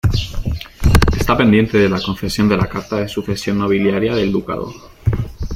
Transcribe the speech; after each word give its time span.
Está 1.15 1.37
pendiente 1.37 1.87
la 1.87 2.01
concesión 2.01 2.49
de 2.49 2.57
la 2.57 2.65
carta 2.65 2.95
de 2.95 3.07
sucesión 3.07 3.59
nobiliaria 3.59 4.15
del 4.15 4.31
ducado. 4.31 4.73